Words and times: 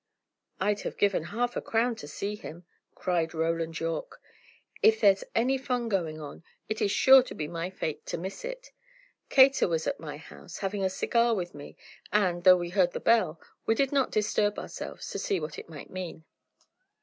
"I'd 0.59 0.81
have 0.81 0.97
given 0.97 1.25
half 1.25 1.55
a 1.55 1.61
crown 1.61 1.95
to 1.97 2.07
see 2.07 2.35
him!" 2.35 2.65
cried 2.95 3.35
Roland 3.35 3.79
Yorke. 3.79 4.19
"If 4.81 4.99
there's 4.99 5.23
any 5.35 5.59
fun 5.59 5.89
going 5.89 6.19
on, 6.19 6.43
it 6.67 6.81
is 6.81 6.89
sure 6.89 7.21
to 7.21 7.35
be 7.35 7.47
my 7.47 7.69
fate 7.69 8.03
to 8.07 8.17
miss 8.17 8.43
it. 8.43 8.71
Cator 9.29 9.67
was 9.67 9.85
at 9.85 9.99
my 9.99 10.17
house, 10.17 10.57
having 10.57 10.83
a 10.83 10.89
cigar 10.89 11.35
with 11.35 11.53
me; 11.53 11.77
and, 12.11 12.43
though 12.45 12.57
we 12.57 12.69
heard 12.69 12.93
the 12.93 12.99
bell, 12.99 13.39
we 13.67 13.75
did 13.75 13.91
not 13.91 14.09
disturb 14.09 14.57
ourselves 14.57 15.07
to 15.11 15.19
see 15.19 15.39
what 15.39 15.59
it 15.59 15.69
might 15.69 15.91
mean." 15.91 16.23